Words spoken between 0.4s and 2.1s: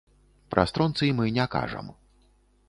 Пра стронцый мы не кажам.